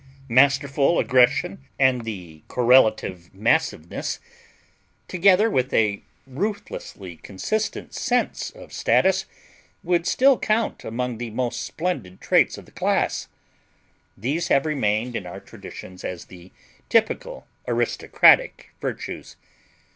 [0.29, 4.19] Masterful aggression, and the correlative massiveness,
[5.07, 9.27] together with a ruthlessly consistent sense of status,
[9.83, 13.27] would still count among the most splendid traits of the class.
[14.17, 16.51] These have remained in our traditions as the
[16.89, 19.35] typical "aristocratic virtues."